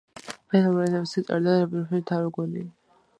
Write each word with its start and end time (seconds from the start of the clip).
ბენგალურ 0.53 0.79
ენაზე 0.85 1.23
წერდა 1.27 1.53
რაბინდრანათ 1.59 2.09
თაგორი. 2.13 2.65